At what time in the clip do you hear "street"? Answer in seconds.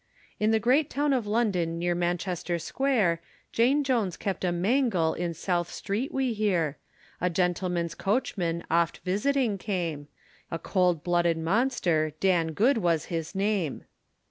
5.71-6.11